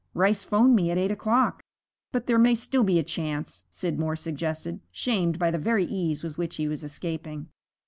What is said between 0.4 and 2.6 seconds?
'phoned me at eight o'clock.' 'But there may